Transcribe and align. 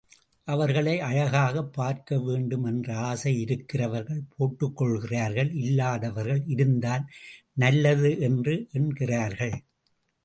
அவர்களை 0.43 0.99
அழகாகப் 0.99 1.73
பார்க்க 1.73 2.19
வேண்டும் 2.19 2.63
என்ற 2.63 2.95
ஆசை 2.97 3.39
இருக்கிறவர்கள் 3.39 4.23
போட்டுக்கொள்கிறார்கள் 4.39 5.55
இல்லாதவர்கள் 5.55 6.43
இருந்தால் 6.45 7.05
நல்லது 7.53 8.19
என்று 8.19 8.67
எண் 8.71 8.91
கிறார்கள். 8.99 9.55